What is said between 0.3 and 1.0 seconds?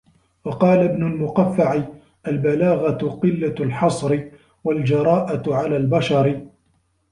وَقَالَ